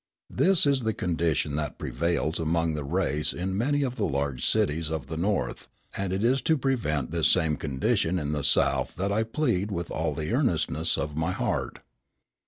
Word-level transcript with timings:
This 0.31 0.65
is 0.65 0.81
the 0.81 0.95
condition 0.95 1.55
that 1.57 1.77
prevails 1.77 2.39
among 2.39 2.73
the 2.73 2.83
race 2.83 3.33
in 3.33 3.55
many 3.55 3.83
of 3.83 3.97
the 3.97 4.05
large 4.05 4.43
cities 4.47 4.89
of 4.89 5.05
the 5.05 5.15
North; 5.15 5.67
and 5.95 6.11
it 6.11 6.23
is 6.23 6.41
to 6.41 6.57
prevent 6.57 7.11
this 7.11 7.27
same 7.27 7.55
condition 7.55 8.17
in 8.17 8.31
the 8.31 8.43
South 8.43 8.95
that 8.95 9.11
I 9.11 9.21
plead 9.21 9.69
with 9.69 9.91
all 9.91 10.15
the 10.15 10.33
earnestness 10.33 10.97
of 10.97 11.15
my 11.15 11.33
heart. 11.33 11.81